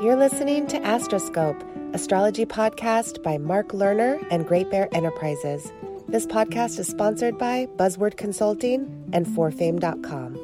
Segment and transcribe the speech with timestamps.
[0.00, 1.60] You're listening to Astroscope,
[1.92, 5.72] astrology podcast by Mark Lerner and Great Bear Enterprises.
[6.06, 10.38] This podcast is sponsored by Buzzword Consulting and forfame.com.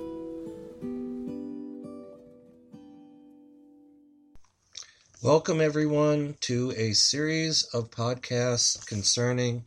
[5.23, 9.67] Welcome, everyone, to a series of podcasts concerning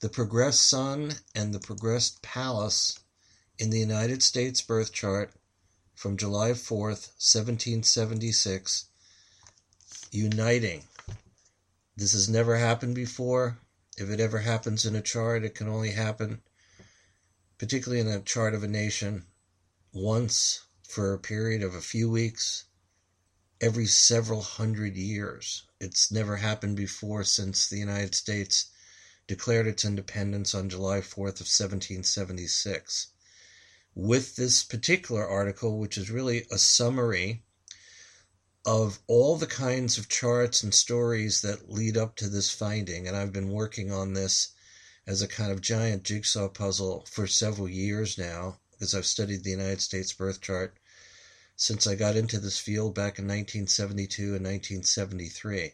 [0.00, 2.98] the progressed sun and the progressed Pallas
[3.60, 5.30] in the United States birth chart
[5.94, 8.86] from July 4th, 1776,
[10.14, 10.84] uniting.
[11.96, 13.58] This has never happened before.
[13.98, 16.42] If it ever happens in a chart, it can only happen,
[17.58, 19.26] particularly in a chart of a nation,
[19.92, 22.64] once for a period of a few weeks
[23.60, 25.64] every several hundred years.
[25.80, 28.66] It's never happened before since the United States
[29.26, 33.08] declared its independence on July 4th of 1776
[33.94, 37.43] with this particular article, which is really a summary
[38.66, 43.06] of all the kinds of charts and stories that lead up to this finding.
[43.06, 44.48] And I've been working on this
[45.06, 49.50] as a kind of giant jigsaw puzzle for several years now, because I've studied the
[49.50, 50.78] United States birth chart
[51.56, 55.72] since I got into this field back in 1972 and 1973.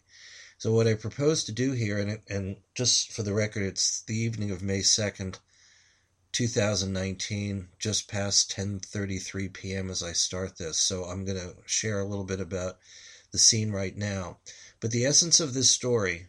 [0.58, 4.16] So, what I propose to do here, and, and just for the record, it's the
[4.16, 5.38] evening of May 2nd,
[6.32, 9.90] 2019, just past 10:33 p.m.
[9.90, 10.78] as I start this.
[10.78, 12.78] So I'm going to share a little bit about
[13.32, 14.38] the scene right now.
[14.80, 16.28] But the essence of this story,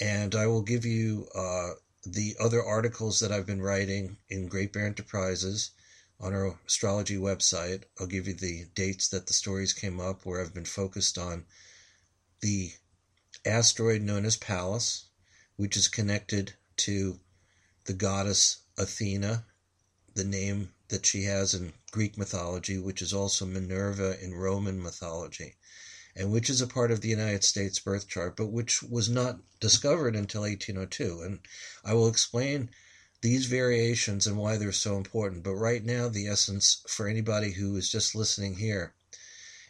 [0.00, 1.72] and I will give you uh,
[2.04, 5.70] the other articles that I've been writing in Great Bear Enterprises
[6.18, 7.84] on our astrology website.
[8.00, 11.44] I'll give you the dates that the stories came up, where I've been focused on
[12.40, 12.72] the
[13.44, 15.06] asteroid known as Pallas,
[15.56, 17.20] which is connected to
[17.84, 19.44] the goddess Athena,
[20.14, 25.56] the name that she has in Greek mythology, which is also Minerva in Roman mythology,
[26.16, 29.40] and which is a part of the United States birth chart, but which was not
[29.60, 31.20] discovered until 1802.
[31.20, 31.40] And
[31.84, 32.70] I will explain
[33.20, 35.42] these variations and why they're so important.
[35.42, 38.94] But right now, the essence for anybody who is just listening here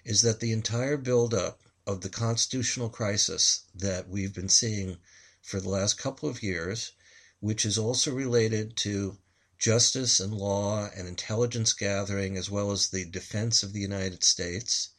[0.05, 4.99] is that the entire buildup of the constitutional crisis that we've been seeing
[5.43, 6.93] for the last couple of years
[7.43, 9.19] which is also related to
[9.59, 14.91] justice and law and intelligence gathering, as well as the defense of the United States.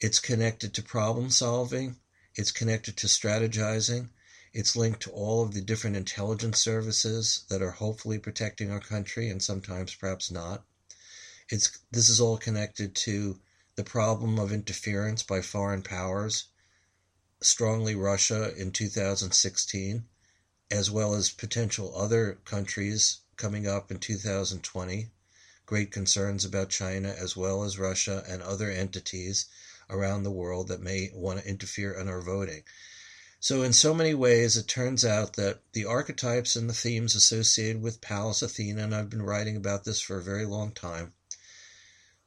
[0.00, 2.00] It's connected to problem solving,
[2.34, 4.08] it's connected to strategizing,
[4.52, 9.30] it's linked to all of the different intelligence services that are hopefully protecting our country
[9.30, 10.64] and sometimes perhaps not.
[11.48, 13.38] It's this is all connected to
[13.76, 16.46] the problem of interference by foreign powers,
[17.40, 20.08] strongly Russia in 2016
[20.72, 25.10] as well as potential other countries coming up in 2020.
[25.66, 29.46] Great concerns about China as well as Russia and other entities
[29.90, 32.62] around the world that may want to interfere in our voting.
[33.38, 37.82] So, in so many ways, it turns out that the archetypes and the themes associated
[37.82, 41.12] with Pallas Athena, and I've been writing about this for a very long time,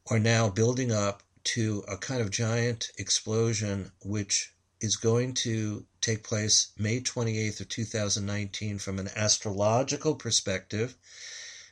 [0.07, 6.23] are now building up to a kind of giant explosion which is going to take
[6.23, 10.95] place May 28th of 2019 from an astrological perspective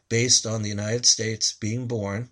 [0.10, 2.30] based on the United States being born.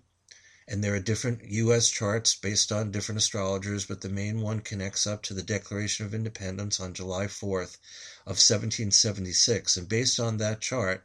[0.68, 1.90] And there are different U.S.
[1.90, 6.14] charts based on different astrologers, but the main one connects up to the Declaration of
[6.14, 7.76] Independence on July 4th
[8.24, 9.76] of 1776.
[9.76, 11.04] And based on that chart,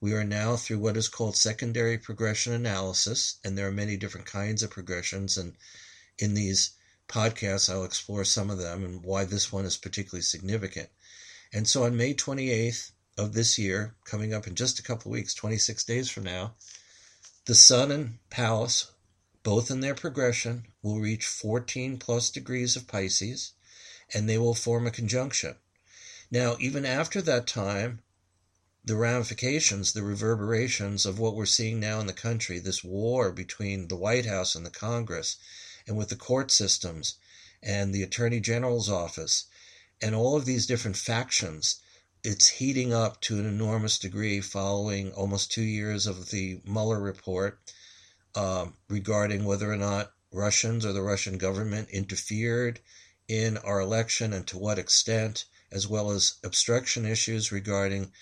[0.00, 4.26] we are now through what is called secondary progression analysis, and there are many different
[4.26, 5.36] kinds of progressions.
[5.36, 5.56] And
[6.18, 6.70] in these
[7.10, 10.88] podcasts, I'll explore some of them and why this one is particularly significant.
[11.52, 15.14] And so on May 28th of this year, coming up in just a couple of
[15.14, 16.54] weeks, 26 days from now,
[17.46, 18.92] the Sun and Pallas,
[19.42, 23.52] both in their progression, will reach 14 plus degrees of Pisces
[24.14, 25.56] and they will form a conjunction.
[26.30, 28.02] Now, even after that time,
[28.84, 33.88] the ramifications, the reverberations of what we're seeing now in the country, this war between
[33.88, 35.36] the White House and the Congress,
[35.86, 37.16] and with the court systems
[37.62, 39.46] and the attorney general's office
[40.02, 41.80] and all of these different factions
[42.22, 47.58] it's heating up to an enormous degree following almost two years of the Mueller report
[48.34, 52.80] um, regarding whether or not Russians or the Russian government interfered
[53.26, 58.12] in our election and to what extent, as well as obstruction issues regarding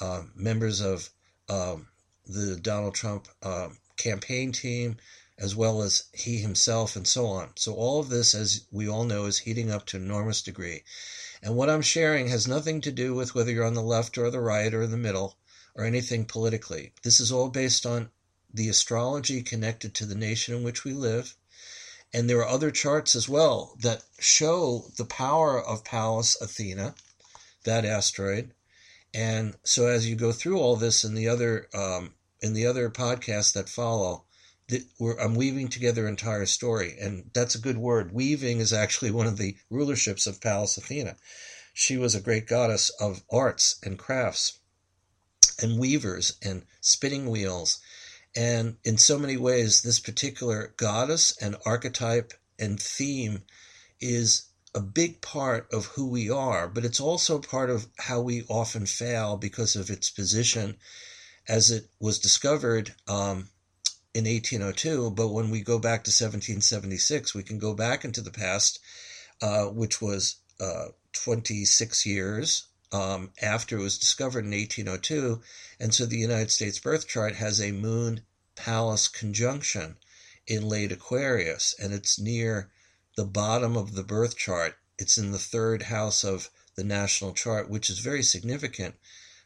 [0.00, 1.10] uh, members of
[1.48, 1.88] um,
[2.26, 4.96] the Donald Trump uh, campaign team,
[5.38, 7.50] as well as he himself and so on.
[7.56, 10.82] So all of this, as we all know, is heating up to an enormous degree.
[11.42, 14.30] And what I'm sharing has nothing to do with whether you're on the left or
[14.30, 15.38] the right or in the middle
[15.74, 16.92] or anything politically.
[17.02, 18.10] This is all based on
[18.52, 21.36] the astrology connected to the nation in which we live
[22.12, 26.94] And there are other charts as well that show the power of Pallas Athena,
[27.64, 28.54] that asteroid.
[29.12, 32.88] And so as you go through all this in the other um, in the other
[32.88, 34.24] podcasts that follow,
[35.00, 38.12] I'm weaving together entire story, and that's a good word.
[38.12, 41.16] Weaving is actually one of the rulerships of Pallas Athena.
[41.72, 44.58] She was a great goddess of arts and crafts,
[45.60, 47.78] and weavers and spinning wheels,
[48.36, 53.42] and in so many ways, this particular goddess and archetype and theme
[54.00, 54.44] is
[54.74, 58.86] a big part of who we are, but it's also part of how we often
[58.86, 60.76] fail because of its position
[61.48, 63.48] as it was discovered um,
[64.18, 68.32] in 1802, but when we go back to 1776, we can go back into the
[68.32, 68.80] past,
[69.40, 75.40] uh, which was uh, 26 years um, after it was discovered in 1802.
[75.78, 78.22] And so the United States birth chart has a moon
[78.56, 79.96] Pallas conjunction
[80.46, 82.70] in late Aquarius, and it's near
[83.16, 84.76] the bottom of the birth chart.
[84.98, 88.96] It's in the third house of the national chart, which is very significant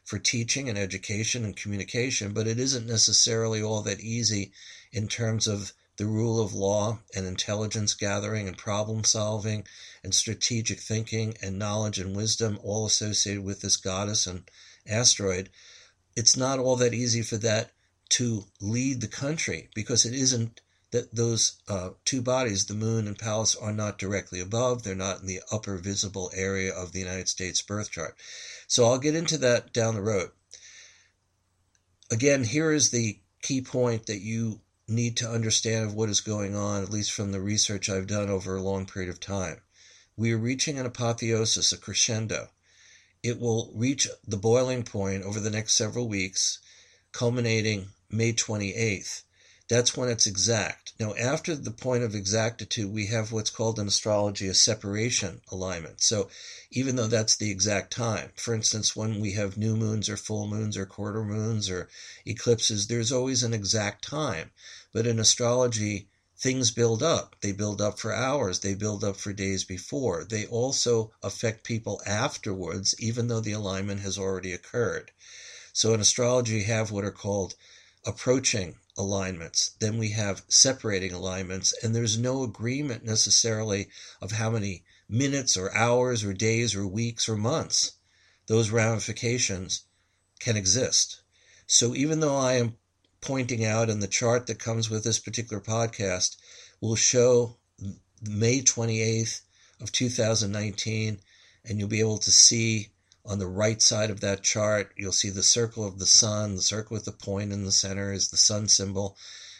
[0.03, 4.51] for teaching and education and communication, but it isn't necessarily all that easy
[4.91, 9.65] in terms of the rule of law and intelligence gathering and problem solving
[10.03, 14.49] and strategic thinking and knowledge and wisdom, all associated with this goddess and
[14.87, 15.49] asteroid.
[16.15, 17.71] It's not all that easy for that
[18.09, 20.61] to lead the country because it isn't
[20.91, 24.83] that those uh, two bodies, the moon and Pallas, are not directly above.
[24.83, 28.15] They're not in the upper visible area of the United States birth chart.
[28.73, 30.31] So I'll get into that down the road.
[32.09, 36.55] Again, here is the key point that you need to understand of what is going
[36.55, 39.61] on, at least from the research I've done over a long period of time.
[40.17, 42.49] We are reaching an apotheosis, a crescendo.
[43.21, 46.57] It will reach the boiling point over the next several weeks,
[47.11, 49.21] culminating May 28th.
[49.73, 50.93] That's when it's exact.
[50.99, 56.03] Now, after the point of exactitude, we have what's called in astrology a separation alignment.
[56.03, 56.29] So,
[56.69, 60.45] even though that's the exact time, for instance, when we have new moons or full
[60.45, 61.89] moons or quarter moons or
[62.23, 64.51] eclipses, there's always an exact time.
[64.91, 67.35] But in astrology, things build up.
[67.41, 70.23] They build up for hours, they build up for days before.
[70.23, 75.09] They also affect people afterwards, even though the alignment has already occurred.
[75.73, 77.55] So, in astrology, you have what are called
[78.05, 79.71] approaching alignments.
[79.79, 83.89] Then we have separating alignments, and there's no agreement necessarily
[84.21, 87.93] of how many minutes or hours or days or weeks or months
[88.47, 89.83] those ramifications
[90.39, 91.21] can exist.
[91.65, 92.77] So even though I am
[93.21, 96.35] pointing out in the chart that comes with this particular podcast
[96.81, 97.57] will show
[98.21, 99.41] May 28th
[99.79, 101.19] of 2019
[101.65, 102.89] and you'll be able to see
[103.25, 106.55] on the right side of that chart, you'll see the circle of the sun.
[106.55, 109.17] The circle with the point in the center is the sun symbol.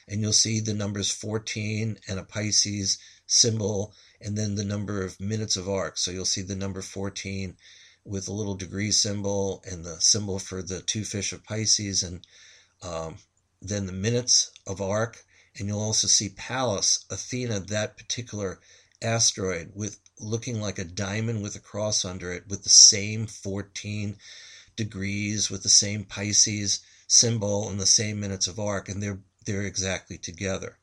[0.07, 5.19] And you'll see the numbers 14 and a Pisces symbol, and then the number of
[5.19, 5.97] minutes of arc.
[5.97, 7.55] So you'll see the number 14
[8.03, 12.27] with a little degree symbol and the symbol for the two fish of Pisces, and
[12.81, 13.15] um,
[13.61, 15.23] then the minutes of arc.
[15.57, 18.59] And you'll also see Pallas, Athena, that particular
[19.03, 24.15] asteroid with looking like a diamond with a cross under it with the same 14
[24.75, 29.63] degrees with the same Pisces symbol and the same minutes of arc and they're they're
[29.63, 30.77] exactly together.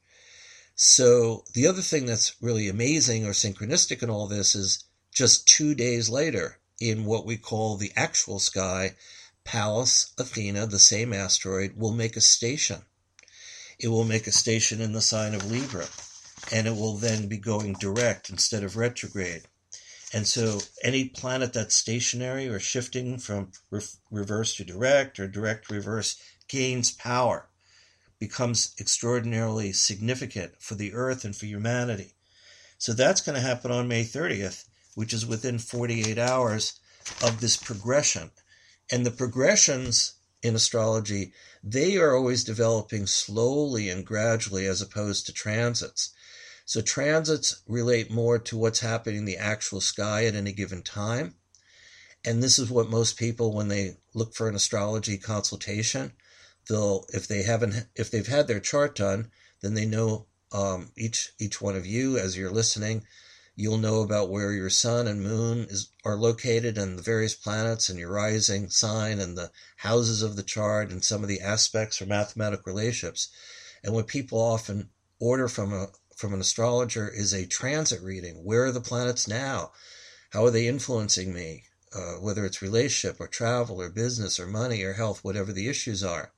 [0.74, 5.74] So the other thing that's really amazing or synchronistic in all this is just 2
[5.74, 8.94] days later in what we call the actual sky
[9.44, 12.82] Pallas Athena the same asteroid will make a station.
[13.78, 15.86] It will make a station in the sign of Libra
[16.52, 19.42] and it will then be going direct instead of retrograde.
[20.12, 25.70] And so any planet that's stationary or shifting from re- reverse to direct or direct
[25.70, 26.16] reverse
[26.48, 27.48] gains power,
[28.18, 32.14] becomes extraordinarily significant for the earth and for humanity.
[32.76, 36.78] So that's going to happen on May 30th, which is within 48 hours
[37.22, 38.30] of this progression.
[38.92, 41.32] And the progressions in astrology,
[41.62, 46.10] they are always developing slowly and gradually as opposed to transits.
[46.70, 51.34] So transits relate more to what's happening in the actual sky at any given time.
[52.24, 56.12] And this is what most people, when they look for an astrology consultation,
[56.68, 61.32] they'll if they haven't if they've had their chart done, then they know um, each
[61.40, 63.04] each one of you as you're listening,
[63.56, 67.88] you'll know about where your sun and moon is are located and the various planets
[67.88, 72.00] and your rising sign and the houses of the chart and some of the aspects
[72.00, 73.28] or mathematical relationships.
[73.82, 75.88] And what people often order from a
[76.20, 78.44] from an astrologer is a transit reading.
[78.44, 79.72] Where are the planets now?
[80.30, 81.64] How are they influencing me?
[81.96, 86.04] Uh, whether it's relationship or travel or business or money or health, whatever the issues
[86.04, 86.32] are.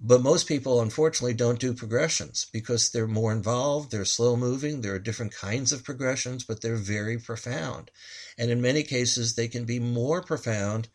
[0.00, 4.94] But most people, unfortunately, don't do progressions because they're more involved, they're slow moving, there
[4.94, 7.90] are different kinds of progressions, but they're very profound.
[8.38, 10.88] And in many cases, they can be more profound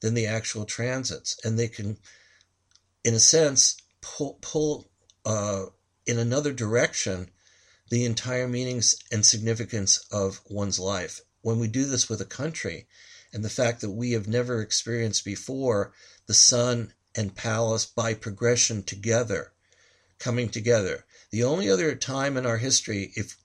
[0.00, 1.38] than the actual transits.
[1.44, 1.96] And they can,
[3.04, 4.90] in a sense, pull, pull
[5.24, 5.64] uh,
[6.06, 7.30] in another direction
[7.90, 11.20] the entire meanings and significance of one's life.
[11.42, 12.86] When we do this with a country,
[13.34, 15.92] and the fact that we have never experienced before
[16.26, 19.52] the sun and Pallas by progression together,
[20.18, 21.04] coming together.
[21.30, 23.36] The only other time in our history, if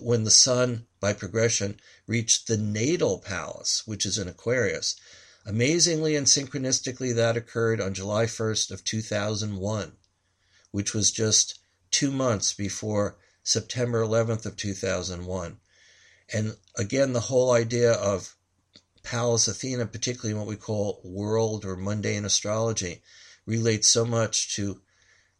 [0.00, 4.96] when the sun by progression reached the natal Pallas, which is in Aquarius,
[5.44, 9.92] amazingly and synchronistically, that occurred on July 1st of 2001,
[10.70, 11.58] which was just
[11.90, 15.60] two months before September 11th of 2001.
[16.32, 18.34] And again, the whole idea of
[19.02, 23.02] Pallas Athena, particularly what we call world or mundane astrology,
[23.46, 24.80] relates so much to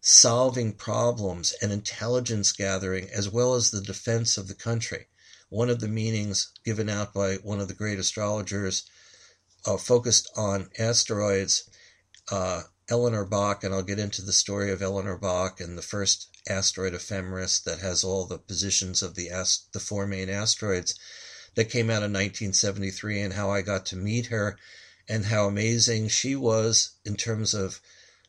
[0.02, 5.06] solving problems and intelligence gathering as well as the defense of the country.
[5.48, 8.84] One of the meanings given out by one of the great astrologers
[9.64, 11.70] uh, focused on asteroids,
[12.30, 16.33] uh, Eleanor Bach, and I'll get into the story of Eleanor Bach and the first
[16.48, 20.94] asteroid ephemeris that has all the positions of the ast- the four main asteroids
[21.54, 24.58] that came out in 1973 and how I got to meet her
[25.08, 27.80] and how amazing she was in terms of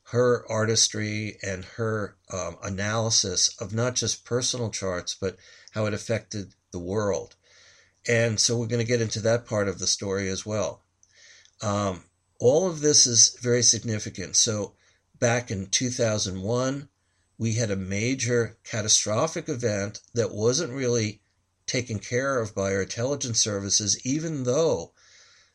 [0.10, 5.38] her artistry and her um, analysis of not just personal charts, but
[5.72, 7.36] how it affected the world.
[8.08, 10.84] And so we're going to get into that part of the story as well.
[11.62, 12.04] Um,
[12.40, 14.36] all of this is very significant.
[14.36, 14.74] So
[15.20, 16.90] back in 2001,
[17.38, 21.22] we had a major catastrophic event that wasn't really
[21.68, 24.94] taken care of by our intelligence services, even though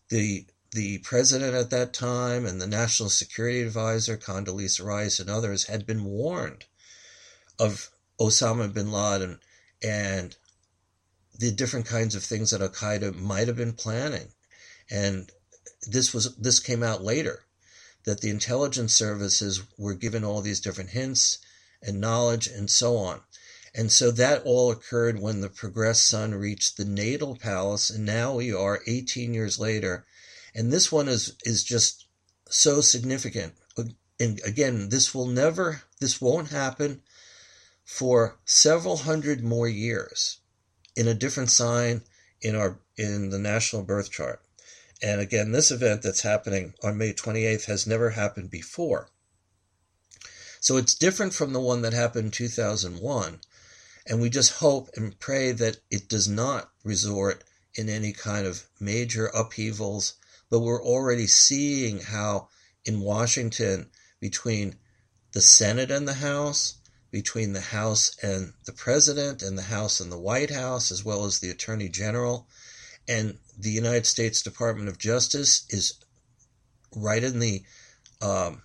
[0.09, 5.65] the the president at that time and the national security advisor Condoleezza Rice and others
[5.65, 6.65] had been warned
[7.59, 9.41] of Osama bin Laden
[9.83, 10.37] and
[11.37, 14.33] the different kinds of things that Al Qaeda might have been planning,
[14.91, 15.33] and
[15.87, 17.45] this was this came out later
[18.05, 21.39] that the intelligence services were given all these different hints
[21.83, 23.23] and knowledge and so on.
[23.75, 28.35] And so that all occurred when the progressed sun reached the natal Pallas, and now
[28.35, 30.07] we are 18 years later.
[30.55, 32.07] And this one is is just
[32.49, 33.55] so significant.
[34.19, 37.03] And again, this will never, this won't happen
[37.85, 40.39] for several hundred more years
[40.95, 42.03] in a different sign
[42.43, 44.43] in our in the national birth chart.
[45.03, 49.09] And again, this event that's happening on May 28th has never happened before.
[50.61, 53.41] So it's different from the one that happened in 2001
[54.07, 58.65] and we just hope and pray that it does not resort in any kind of
[58.81, 60.15] major upheavals.
[60.51, 62.49] But we're already seeing how
[62.85, 64.77] in Washington, between
[65.33, 66.75] the Senate and the House,
[67.11, 71.25] between the House and the President, and the House and the White House, as well
[71.25, 72.49] as the Attorney General,
[73.07, 75.95] and the United States Department of Justice is
[76.97, 77.63] right in the
[78.21, 78.63] um,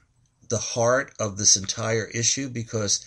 [0.50, 3.06] the heart of this entire issue because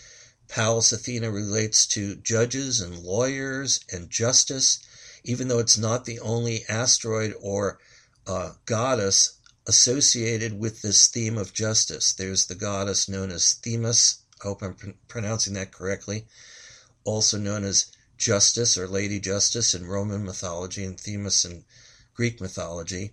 [0.49, 4.79] Pallas Athena relates to judges and lawyers and justice,
[5.25, 7.79] even though it's not the only asteroid or
[8.27, 9.35] uh, goddess
[9.67, 12.15] associated with this theme of justice.
[12.15, 14.19] There's the goddess known as Themis.
[14.41, 16.27] I hope I'm pr- pronouncing that correctly.
[17.05, 21.65] Also known as Justice or Lady Justice in Roman mythology and Themis in
[22.15, 23.13] Greek mythology.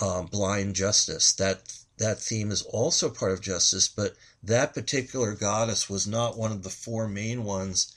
[0.00, 1.32] Uh, blind justice.
[1.34, 1.60] That
[1.98, 6.62] that theme is also part of justice, but that particular goddess was not one of
[6.62, 7.92] the four main ones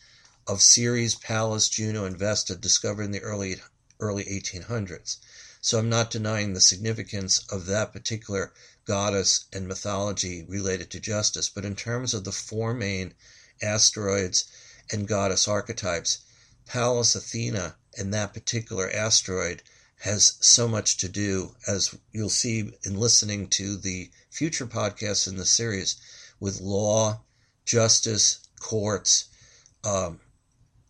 [0.45, 3.61] of Ceres, Pallas, Juno, and Vesta discovered in the early
[3.99, 5.17] early 1800s.
[5.59, 8.53] So I'm not denying the significance of that particular
[8.85, 13.15] goddess and mythology related to justice, but in terms of the four main
[13.61, 14.45] asteroids
[14.91, 16.19] and goddess archetypes,
[16.65, 19.63] Pallas Athena and that particular asteroid
[19.99, 25.37] has so much to do, as you'll see in listening to the future podcasts in
[25.37, 25.95] the series,
[26.39, 27.19] with law,
[27.65, 29.25] justice, courts,
[29.83, 30.19] um,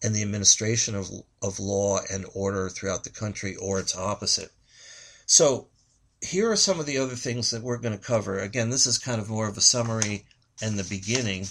[0.03, 1.09] and the administration of,
[1.41, 4.51] of law and order throughout the country, or its opposite.
[5.25, 5.69] So,
[6.21, 8.39] here are some of the other things that we're going to cover.
[8.39, 10.25] Again, this is kind of more of a summary
[10.61, 11.47] and the beginning.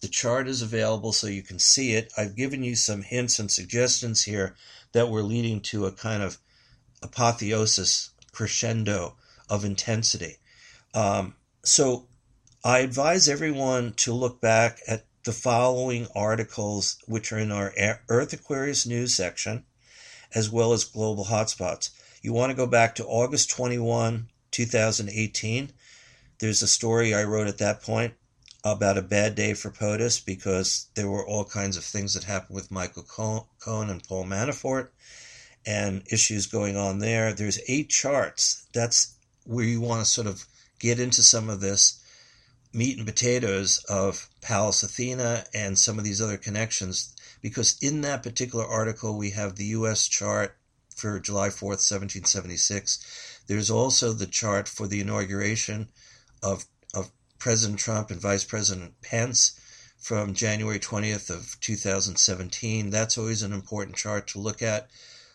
[0.00, 2.12] The chart is available so you can see it.
[2.16, 4.56] I've given you some hints and suggestions here
[4.92, 6.38] that were leading to a kind of
[7.02, 9.16] apotheosis crescendo
[9.48, 10.36] of intensity.
[10.94, 12.06] Um, so
[12.64, 17.74] I advise everyone to look back at the following articles, which are in our
[18.08, 19.64] Earth Aquarius news section,
[20.34, 21.90] as well as global hotspots.
[22.22, 25.72] You want to go back to August 21, 2018.
[26.38, 28.14] There's a story I wrote at that point
[28.62, 32.54] about a bad day for POTUS because there were all kinds of things that happened
[32.54, 34.88] with Michael Cohen and Paul Manafort
[35.66, 37.32] and issues going on there.
[37.32, 38.66] There's eight charts.
[38.72, 39.14] That's
[39.44, 40.44] where you want to sort of
[40.78, 42.00] get into some of this
[42.72, 48.22] meat and potatoes of Pallas Athena and some of these other connections because in that
[48.22, 50.56] particular article we have the US chart
[50.94, 53.42] for July 4th, 1776.
[53.46, 55.88] There's also the chart for the inauguration
[56.42, 59.58] of of President Trump and Vice President Pence
[59.98, 62.90] from January 20th of 2017.
[62.90, 64.88] That's always an important chart to look at,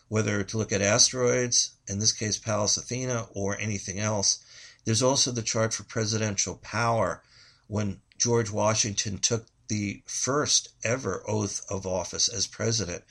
[0.08, 4.38] whether to look at asteroids, in this case Pallas Athena, or anything else.
[4.84, 7.22] There's also the chart for presidential power
[7.66, 13.02] when George Washington took the first ever oath of office as president,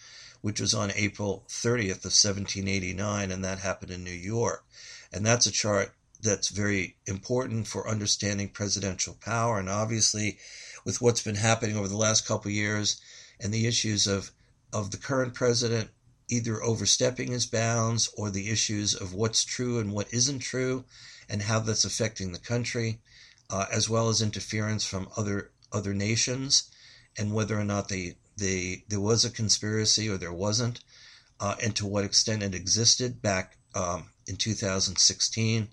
[0.41, 4.63] which was on April 30th of 1789, and that happened in New York.
[5.11, 9.59] And that's a chart that's very important for understanding presidential power.
[9.59, 10.39] And obviously,
[10.85, 13.01] with what's been happening over the last couple years
[13.39, 14.31] and the issues of,
[14.71, 15.89] of the current president
[16.29, 20.85] either overstepping his bounds or the issues of what's true and what isn't true
[21.29, 22.99] and how that's affecting the country,
[23.49, 26.69] uh, as well as interference from other other nations
[27.17, 30.79] and whether or not they, they there was a conspiracy or there wasn't,
[31.39, 35.67] uh, and to what extent it existed back um, in 2016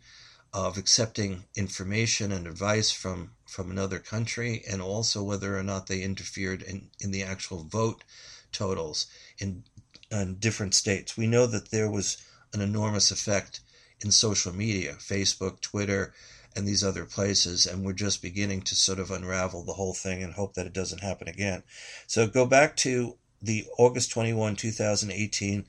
[0.55, 6.03] of accepting information and advice from from another country and also whether or not they
[6.03, 8.03] interfered in, in the actual vote
[8.51, 9.07] totals.
[9.39, 9.65] In,
[10.13, 11.17] in different states.
[11.17, 12.19] We know that there was
[12.53, 13.61] an enormous effect
[14.01, 16.13] in social media, Facebook, Twitter,
[16.55, 20.23] and these other places, and we're just beginning to sort of unravel the whole thing
[20.23, 21.63] and hope that it doesn't happen again.
[22.07, 25.67] So go back to the August 21, 2018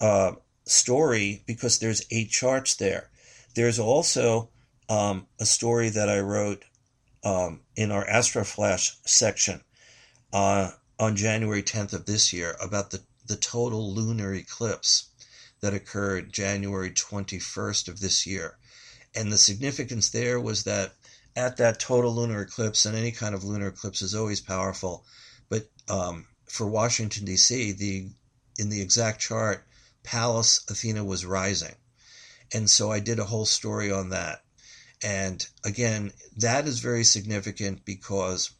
[0.00, 0.32] uh,
[0.64, 3.10] story because there's eight charts there.
[3.54, 4.48] There's also
[4.88, 6.64] um, a story that I wrote
[7.24, 9.60] um, in our Astroflash section
[10.32, 15.06] uh, on January 10th of this year about the, the total lunar eclipse
[15.60, 18.58] that occurred January 21st of this year.
[19.14, 20.94] And the significance there was that
[21.36, 25.04] at that total lunar eclipse, and any kind of lunar eclipse is always powerful,
[25.48, 28.10] but um, for Washington, D.C., the
[28.58, 29.66] in the exact chart,
[30.02, 31.74] Pallas Athena was rising.
[32.52, 34.44] And so I did a whole story on that.
[35.02, 38.50] And again, that is very significant because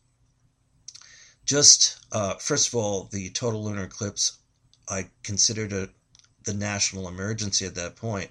[1.44, 4.38] just, uh, first of all, the total lunar eclipse,
[4.88, 5.90] I considered it
[6.44, 8.30] the national emergency at that point.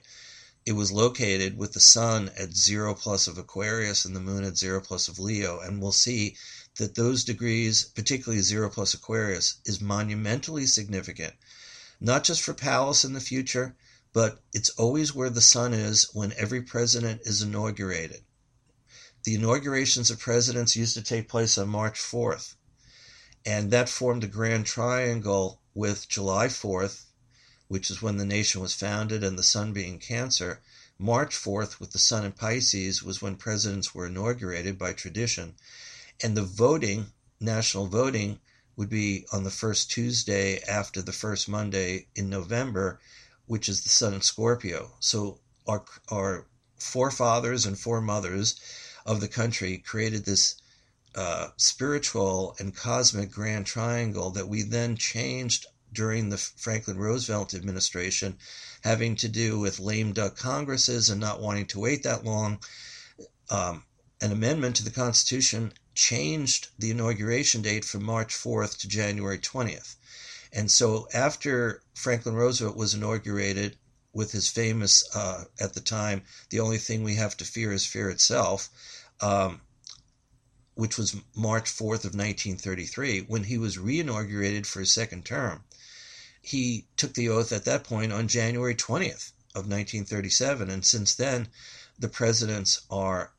[0.65, 4.57] It was located with the sun at zero plus of Aquarius and the moon at
[4.57, 5.59] zero plus of Leo.
[5.59, 6.35] And we'll see
[6.75, 11.33] that those degrees, particularly zero plus Aquarius, is monumentally significant,
[11.99, 13.75] not just for Pallas in the future,
[14.11, 18.23] but it's always where the sun is when every president is inaugurated.
[19.23, 22.55] The inaugurations of presidents used to take place on March 4th,
[23.45, 27.03] and that formed a grand triangle with July 4th,
[27.67, 30.60] which is when the nation was founded, and the sun being Cancer.
[30.97, 35.55] March 4th, with the sun in Pisces, was when presidents were inaugurated by tradition.
[36.23, 38.39] And the voting, national voting,
[38.75, 42.99] would be on the first Tuesday after the first Monday in November
[43.51, 44.91] which is the sun in Scorpio.
[45.01, 46.45] So our our
[46.79, 48.55] forefathers and foremothers
[49.05, 50.55] of the country created this
[51.15, 58.38] uh, spiritual and cosmic grand triangle that we then changed during the Franklin Roosevelt administration,
[58.82, 62.60] having to do with lame duck congresses and not wanting to wait that long.
[63.50, 63.84] Um,
[64.21, 69.95] an amendment to the Constitution changed the inauguration date from March 4th to January 20th.
[70.54, 73.78] And so after Franklin Roosevelt was inaugurated
[74.13, 77.86] with his famous, uh, at the time, the only thing we have to fear is
[77.86, 78.69] fear itself,
[79.21, 79.62] um,
[80.75, 85.63] which was March 4th of 1933, when he was reinaugurated for his second term.
[86.41, 91.49] He took the oath at that point on January 20th of 1937, and since then,
[91.99, 93.34] the presidents are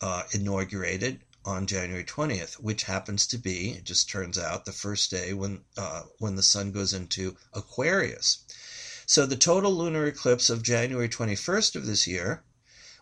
[0.00, 5.10] uh, inaugurated on January 20th, which happens to be, it just turns out, the first
[5.10, 8.38] day when, uh, when the sun goes into Aquarius.
[9.06, 12.42] So the total lunar eclipse of January 21st of this year,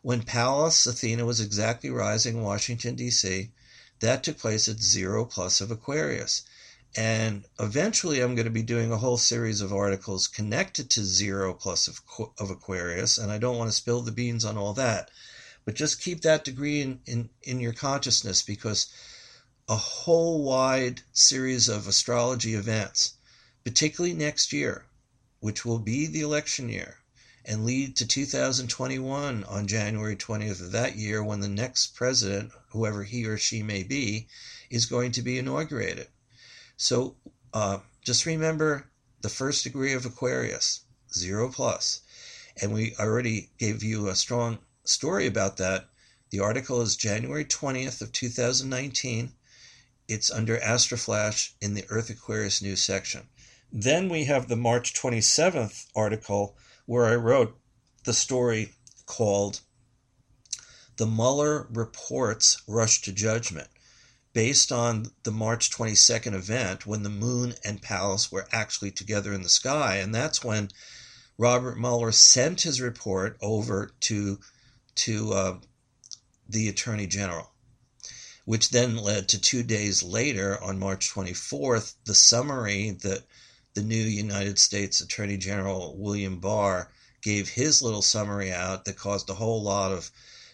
[0.02, 3.50] when Pallas Athena was exactly rising in Washington, D.C.,
[4.00, 6.42] that took place at zero plus of Aquarius.
[6.96, 11.54] And eventually, I'm going to be doing a whole series of articles connected to zero
[11.54, 12.00] plus of,
[12.38, 15.10] of Aquarius, and I don't want to spill the beans on all that.
[15.64, 18.88] But just keep that degree in, in, in your consciousness because
[19.68, 23.14] a whole wide series of astrology events,
[23.62, 24.86] particularly next year,
[25.38, 26.99] which will be the election year,
[27.44, 33.04] and lead to 2021 on January 20th of that year when the next president, whoever
[33.04, 34.28] he or she may be,
[34.68, 36.08] is going to be inaugurated.
[36.76, 37.16] So
[37.52, 40.80] uh, just remember the first degree of Aquarius,
[41.12, 42.00] zero plus.
[42.60, 45.88] And we already gave you a strong story about that.
[46.30, 49.32] The article is January 20th of 2019.
[50.08, 53.28] It's under Astroflash in the Earth Aquarius news section.
[53.72, 56.56] Then we have the March 27th article
[56.90, 57.56] where I wrote
[58.02, 58.72] the story
[59.06, 59.60] called
[60.96, 63.68] The Mueller Reports Rush to Judgment,
[64.32, 69.44] based on the March 22nd event when the moon and Pallas were actually together in
[69.44, 69.98] the sky.
[69.98, 70.70] And that's when
[71.38, 74.40] Robert Mueller sent his report over to,
[74.96, 75.58] to uh,
[76.48, 77.52] the Attorney General
[78.46, 83.22] which then led to two days later, on March 24th, the summary that
[83.80, 86.90] the new United States Attorney General William Barr
[87.22, 90.10] gave his little summary out that caused a whole lot of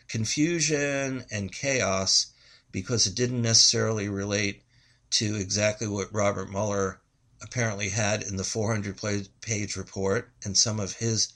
[0.06, 2.26] confusion and chaos
[2.70, 4.62] because it didn't necessarily relate
[5.10, 7.00] to exactly what Robert Mueller
[7.42, 8.96] apparently had in the 400
[9.40, 11.32] page report and some of his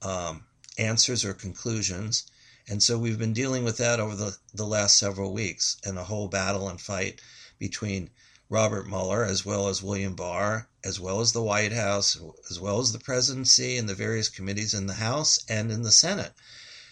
[0.00, 0.44] um,
[0.78, 2.24] answers or conclusions.
[2.66, 6.04] And so we've been dealing with that over the, the last several weeks and a
[6.04, 7.20] whole battle and fight
[7.58, 8.08] between
[8.48, 12.20] Robert Mueller, as well as William Barr, as well as the White House,
[12.50, 15.90] as well as the presidency and the various committees in the House and in the
[15.90, 16.32] Senate.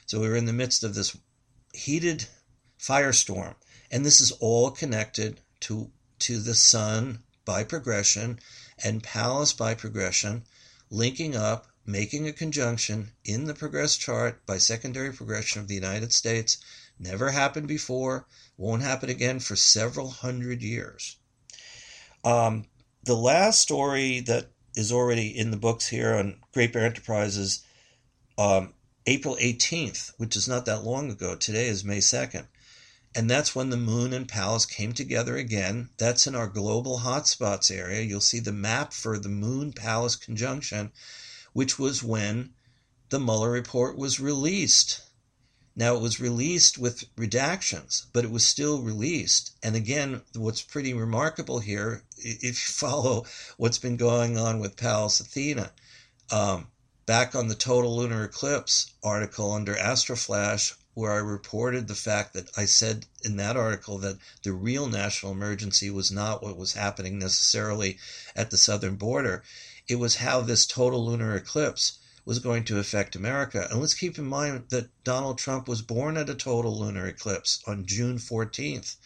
[0.06, 1.16] So we're in the midst of this
[1.74, 2.26] heated
[2.78, 3.54] firestorm.
[3.90, 8.40] And this is all connected to, to the Sun by progression
[8.82, 10.44] and Pallas by progression,
[10.90, 16.12] linking up, making a conjunction in the progress chart by secondary progression of the United
[16.12, 16.56] States.
[16.98, 18.26] Never happened before,
[18.56, 21.16] won't happen again for several hundred years.
[22.24, 22.66] Um,
[23.04, 27.62] the last story that is already in the books here on Great Bear Enterprises,
[28.38, 28.74] um,
[29.06, 31.34] April 18th, which is not that long ago.
[31.34, 32.46] Today is May 2nd.
[33.14, 35.90] And that's when the moon and Pallas came together again.
[35.98, 38.00] That's in our global hotspots area.
[38.00, 40.92] You'll see the map for the moon Pallas conjunction,
[41.52, 42.54] which was when
[43.10, 45.02] the Mueller report was released.
[45.74, 49.52] Now, it was released with redactions, but it was still released.
[49.62, 53.24] And again, what's pretty remarkable here, if you follow
[53.56, 55.72] what's been going on with Pallas Athena,
[56.30, 56.68] um,
[57.06, 62.50] back on the total lunar eclipse article under Astroflash, where I reported the fact that
[62.54, 67.18] I said in that article that the real national emergency was not what was happening
[67.18, 67.98] necessarily
[68.36, 69.42] at the southern border.
[69.88, 73.66] It was how this total lunar eclipse was going to affect America.
[73.70, 77.62] And let's keep in mind that Donald Trump was born at a total lunar eclipse
[77.66, 78.96] on June 14th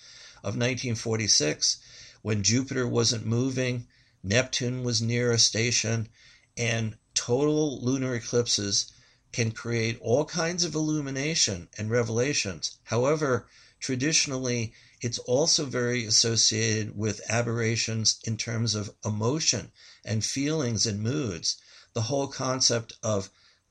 [0.45, 1.79] of 1946
[2.23, 3.87] when Jupiter wasn't moving,
[4.23, 6.09] Neptune was near a station,
[6.57, 8.93] and total lunar eclipses
[9.33, 12.79] can create all kinds of illumination and revelations.
[12.85, 13.47] However,
[13.81, 19.71] traditionally, it's also very associated with aberrations in terms of emotion
[20.05, 21.57] and feelings and moods
[21.97, 23.31] the whole concept of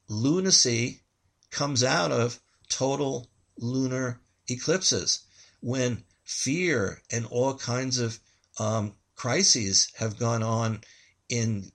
[0.09, 0.99] lunacy
[1.51, 5.19] comes out of total lunar eclipses
[5.61, 8.19] when fear and all kinds of
[8.57, 10.81] um, crises have gone on
[11.29, 11.71] in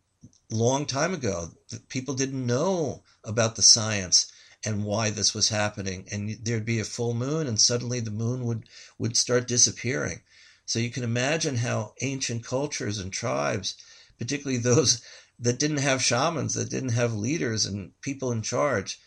[0.51, 1.53] long time ago.
[1.89, 4.33] People didn't know about the science
[4.65, 8.45] and why this was happening, and there'd be a full moon, and suddenly the moon
[8.45, 8.65] would
[8.99, 10.21] would start disappearing.
[10.67, 13.77] So you can imagine how ancient cultures and tribes,
[14.19, 15.01] particularly those
[15.41, 19.01] that didn't have shamans, that didn't have leaders and people in charge,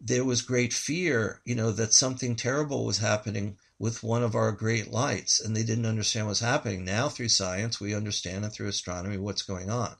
[0.00, 4.52] there was great fear, you know, that something terrible was happening with one of our
[4.52, 6.84] great lights, and they didn't understand what's happening.
[6.84, 9.96] Now, through science, we understand, and through astronomy, what's going on.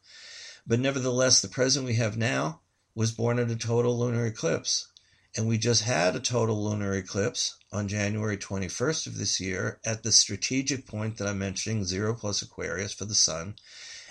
[0.67, 2.61] But nevertheless, the present we have now
[2.95, 4.89] was born at a total lunar eclipse.
[5.37, 10.03] And we just had a total lunar eclipse on January 21st of this year at
[10.03, 13.55] the strategic point that I'm mentioning, zero plus Aquarius for the sun.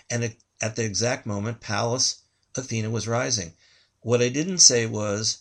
[0.10, 2.22] And it at the exact moment Pallas
[2.56, 3.54] Athena was rising.
[4.02, 5.39] What I didn't say was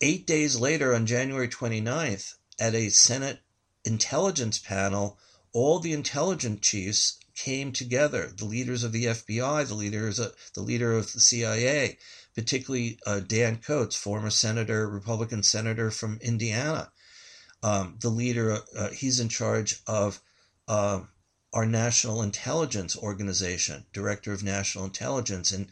[0.00, 3.40] eight days later, on January 29th, at a Senate
[3.84, 5.18] intelligence panel,
[5.52, 10.62] all the intelligence chiefs came together the leaders of the FBI, the leaders, uh, the
[10.62, 11.98] leader of the CIA,
[12.34, 16.90] particularly uh, Dan Coats, former senator, Republican senator from Indiana.
[17.62, 20.20] Um, the leader, uh, he's in charge of
[20.68, 21.00] uh,
[21.52, 25.68] our national intelligence organization, director of national intelligence, and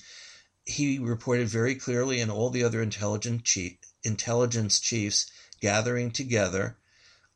[0.64, 6.76] he reported very clearly, and all the other intelligence chief, intelligence chiefs gathering together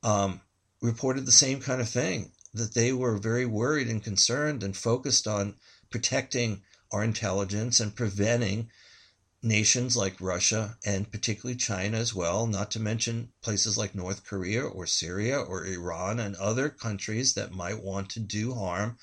[0.02, 0.40] um,
[0.80, 5.26] reported the same kind of thing that they were very worried and concerned and focused
[5.26, 5.54] on
[5.90, 8.70] protecting our intelligence and preventing
[9.44, 14.64] nations like Russia and particularly China as well, not to mention places like North Korea
[14.64, 18.96] or Syria or Iran and other countries that might want to do harm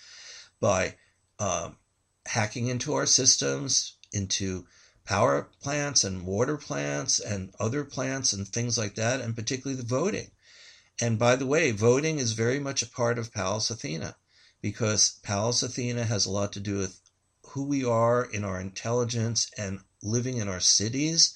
[0.60, 0.96] by
[1.40, 1.78] um,
[2.26, 4.66] hacking into our systems, into
[5.06, 9.88] power plants and water plants and other plants and things like that, and particularly the
[9.88, 10.32] voting.
[11.00, 14.16] And by the way, voting is very much a part of Pallas Athena
[14.62, 17.00] because Pallas Athena has a lot to do with
[17.48, 21.34] who we are in our intelligence and living in our cities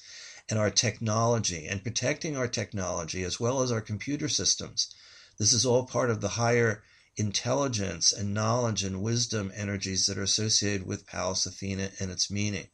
[0.48, 4.94] and our technology and protecting our technology as well as our computer systems.
[5.38, 6.82] This is all part of the higher
[7.16, 12.68] intelligence and knowledge and wisdom energies that are associated with Pallas Athena and its meaning.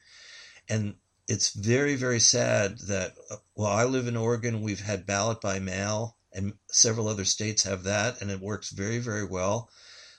[0.68, 0.96] And
[1.28, 3.14] it's very, very sad that,
[3.54, 7.84] well, I live in Oregon, we've had ballot by mail, and several other states have
[7.84, 9.70] that, and it works very, very well.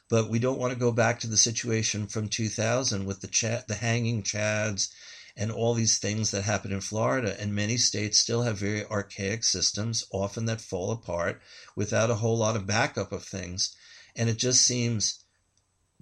[0.09, 3.75] But we don't want to go back to the situation from 2000 with the the
[3.75, 4.89] hanging chads,
[5.36, 7.39] and all these things that happen in Florida.
[7.39, 11.41] And many states still have very archaic systems, often that fall apart
[11.76, 13.76] without a whole lot of backup of things.
[14.15, 15.24] And it just seems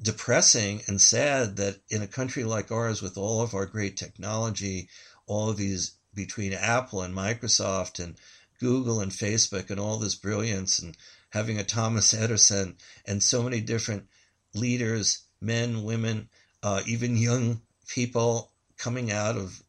[0.01, 4.89] depressing and sad that in a country like ours, with all of our great technology,
[5.27, 8.15] all of these between Apple and Microsoft and
[8.59, 10.97] Google and Facebook and all this brilliance and
[11.29, 14.07] having a Thomas Edison and so many different
[14.53, 16.29] leaders, men, women,
[16.61, 18.50] uh, even young people
[18.81, 19.61] coming out of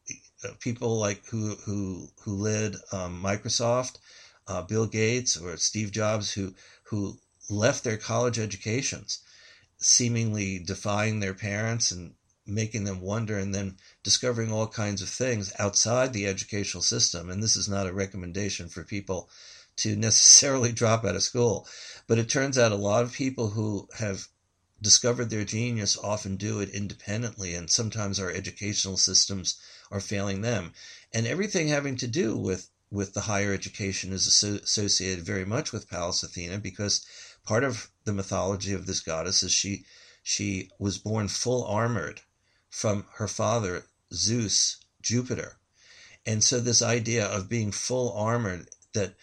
[0.43, 3.97] uh, people like who who who led um, Microsoft,
[4.47, 9.19] uh, Bill Gates or Steve Jobs, who who left their college educations,
[9.77, 12.15] seemingly defying their parents and
[12.47, 17.29] making them wonder, and then discovering all kinds of things outside the educational system.
[17.29, 19.29] And this is not a recommendation for people
[19.77, 21.67] to necessarily drop out of school,
[22.07, 24.27] but it turns out a lot of people who have
[24.83, 29.55] discovered their genius often do it independently, and sometimes our educational systems
[29.89, 30.73] are failing them.
[31.13, 35.89] And everything having to do with with the higher education is associated very much with
[35.89, 37.05] Pallas Athena because
[37.43, 39.85] part of the mythology of this goddess is she
[40.21, 42.21] she was born full armored
[42.69, 45.57] from her father Zeus Jupiter.
[46.25, 49.15] And so this idea of being full armored that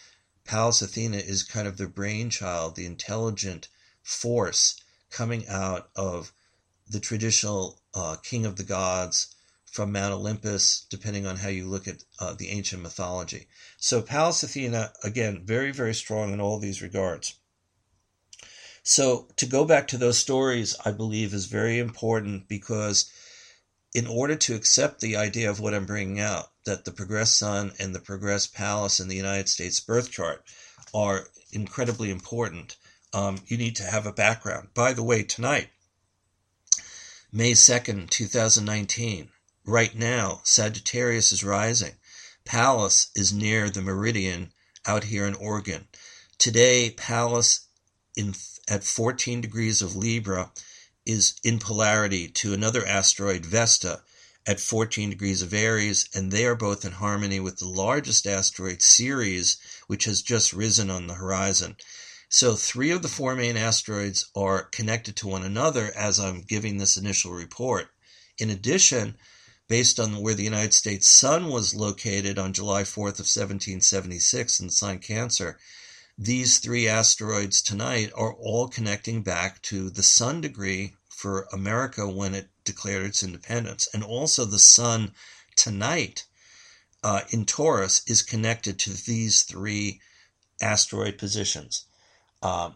[0.44, 3.68] Pallas Athena is kind of the brainchild, the intelligent
[4.02, 4.79] force
[5.10, 6.32] coming out of
[6.88, 11.86] the traditional uh, king of the gods from Mount Olympus, depending on how you look
[11.86, 13.46] at uh, the ancient mythology.
[13.76, 17.34] So, Pallas Athena, again, very, very strong in all these regards.
[18.82, 23.10] So, to go back to those stories, I believe is very important because
[23.94, 27.72] in order to accept the idea of what I'm bringing out, that the progressed sun
[27.78, 30.44] and the progressed Pallas in the United States birth chart
[30.92, 32.76] are incredibly important,
[33.12, 34.68] um, you need to have a background.
[34.74, 35.68] By the way, tonight,
[37.32, 39.30] May 2nd, 2019,
[39.64, 41.94] right now, Sagittarius is rising.
[42.44, 44.52] Pallas is near the meridian
[44.86, 45.86] out here in Oregon.
[46.38, 47.66] Today, Pallas
[48.16, 48.34] in,
[48.68, 50.50] at 14 degrees of Libra
[51.06, 54.02] is in polarity to another asteroid, Vesta,
[54.46, 58.82] at 14 degrees of Aries, and they are both in harmony with the largest asteroid,
[58.82, 61.76] Ceres, which has just risen on the horizon.
[62.32, 66.78] So, three of the four main asteroids are connected to one another as I'm giving
[66.78, 67.88] this initial report.
[68.38, 69.18] In addition,
[69.66, 74.66] based on where the United States sun was located on July 4th of 1776 in
[74.68, 75.58] the sign Cancer,
[76.16, 82.36] these three asteroids tonight are all connecting back to the sun degree for America when
[82.36, 83.88] it declared its independence.
[83.92, 85.14] And also the sun
[85.56, 86.26] tonight
[87.02, 90.00] uh, in Taurus is connected to these three
[90.60, 91.86] asteroid positions.
[92.42, 92.70] Uh,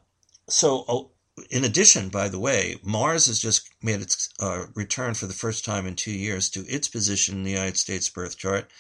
[0.49, 1.11] so, oh,
[1.51, 5.65] in addition, by the way, Mars has just made its uh, return for the first
[5.65, 8.71] time in two years to its position in the United States birth chart.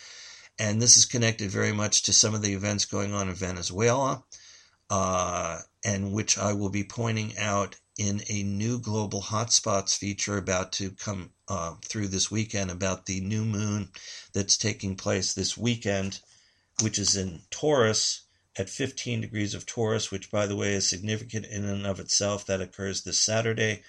[0.59, 4.23] And this is connected very much to some of the events going on in Venezuela
[4.91, 10.73] uh, and which I will be pointing out in a new global hotspots feature about
[10.73, 13.89] to come uh, through this weekend about the new moon
[14.33, 16.21] that's taking place this weekend,
[16.83, 18.24] which is in Taurus
[18.57, 22.47] at 15 degrees of Taurus, which, by the way, is significant in and of itself.
[22.47, 23.83] That occurs this Saturday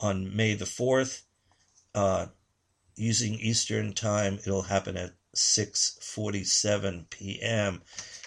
[0.00, 1.22] on May the 4th.
[1.94, 2.26] Uh,
[2.96, 7.82] using Eastern time, it'll happen at 6:47 p.m.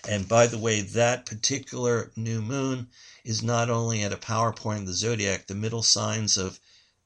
[0.08, 2.89] And by the way, that particular new moon
[3.26, 6.60] is not only at a power point in the zodiac, the middle signs of,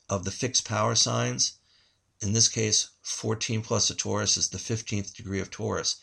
[0.07, 1.53] of the fixed power signs.
[2.21, 5.97] In this case, 14 plus a Taurus is the 15th degree of Taurus.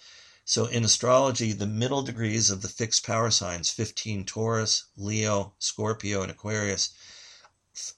[0.47, 6.21] So in astrology, the middle degrees of the fixed power signs, 15 Taurus, Leo, Scorpio,
[6.21, 6.91] and Aquarius,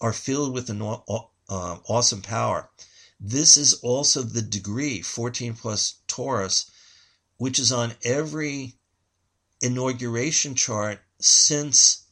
[0.01, 0.99] are filled with an uh,
[1.49, 2.71] awesome power.
[3.19, 6.71] This is also the degree, 14 plus Taurus,
[7.37, 8.79] which is on every
[9.61, 12.03] inauguration chart since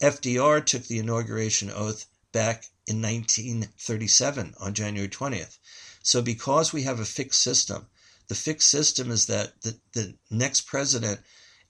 [0.00, 5.58] FDR took the inauguration oath back in 1937 on January 20th.
[6.02, 7.88] So, because we have a fixed system,
[8.28, 11.20] the fixed system is that the, the next president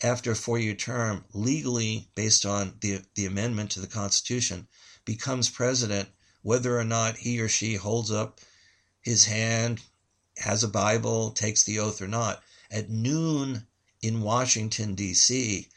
[0.03, 4.69] after a four year term, legally, based on the, the amendment to the Constitution,
[5.05, 6.09] becomes president
[6.43, 8.41] whether or not he or she holds up
[9.01, 9.81] his hand,
[10.37, 12.43] has a Bible, takes the oath or not.
[12.71, 13.67] At noon
[14.03, 15.69] in Washington, D.C.,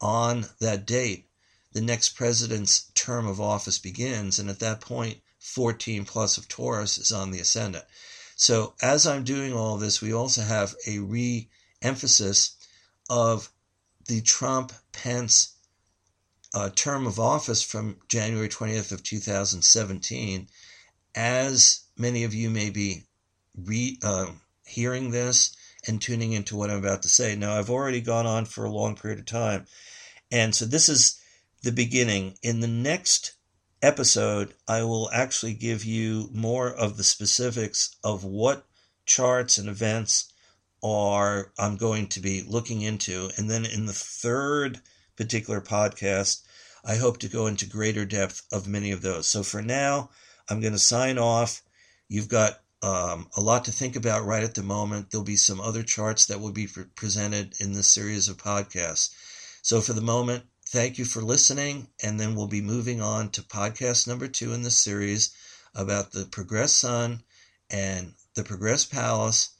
[0.00, 1.28] on that date,
[1.72, 4.38] the next president's term of office begins.
[4.38, 7.84] And at that point, 14 plus of Taurus is on the ascendant.
[8.36, 11.48] So as I'm doing all this, we also have a re
[11.80, 12.56] emphasis
[13.08, 13.50] of
[14.06, 15.54] the Trump Pence
[16.54, 20.48] uh, term of office from January 20th of 2017.
[21.14, 23.04] As many of you may be
[23.56, 24.26] re, uh,
[24.66, 27.34] hearing this and tuning into what I'm about to say.
[27.34, 29.66] Now, I've already gone on for a long period of time.
[30.30, 31.20] And so this is
[31.62, 32.38] the beginning.
[32.42, 33.32] In the next
[33.82, 38.64] episode, I will actually give you more of the specifics of what
[39.04, 40.32] charts and events
[40.82, 43.30] are I'm going to be looking into.
[43.36, 44.80] And then in the third
[45.16, 46.42] particular podcast,
[46.84, 49.28] I hope to go into greater depth of many of those.
[49.28, 50.10] So for now,
[50.48, 51.62] I'm going to sign off.
[52.08, 55.10] You've got um, a lot to think about right at the moment.
[55.10, 59.14] There'll be some other charts that will be pre- presented in this series of podcasts.
[59.62, 61.86] So for the moment, thank you for listening.
[62.02, 65.36] And then we'll be moving on to podcast number two in the series
[65.74, 67.22] about the Progress Sun
[67.68, 69.50] and the Progress Pallas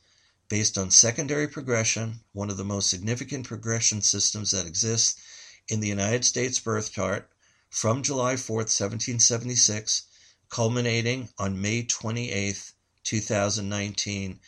[0.48, 5.20] based on secondary progression, one of the most significant progression systems that exists
[5.68, 7.28] in the United States birth chart
[7.68, 10.04] from July 4th, 1776,
[10.48, 12.72] culminating on May 28th,
[13.04, 14.40] 2019.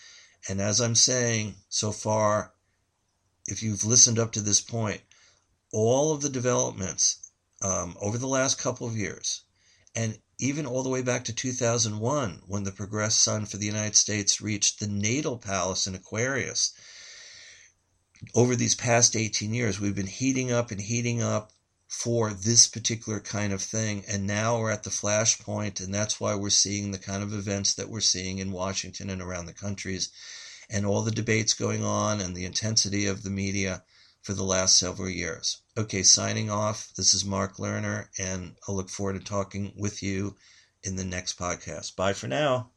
[0.48, 2.54] And as I'm saying so far,
[3.46, 5.02] if you've listened up to this point,
[5.74, 7.18] all of the developments
[7.60, 9.42] um, over the last couple of years,
[9.96, 13.96] and even all the way back to 2001 when the progressed sun for the United
[13.96, 16.72] States reached the natal Pallas in Aquarius.
[18.34, 21.52] Over these past 18 years, we've been heating up and heating up
[21.88, 24.04] for this particular kind of thing.
[24.08, 27.74] And now we're at the flashpoint, and that's why we're seeing the kind of events
[27.74, 30.10] that we're seeing in Washington and around the countries,
[30.70, 33.82] and all the debates going on, and the intensity of the media
[34.24, 35.62] for the last several years.
[35.76, 36.88] Okay, signing off.
[36.96, 40.34] This is Mark Lerner, and I'll look forward to talking with you
[40.82, 41.94] in the next podcast.
[41.94, 42.70] Bye for now.